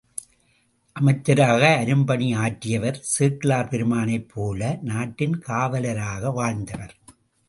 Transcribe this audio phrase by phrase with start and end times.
[0.95, 6.95] அமைச்சராக அரும்பணி ஆற்றியவர் சேக்கிழார் பெருமானைப் போல நாட்டின் காவலராக வாழ்ந்தவர்!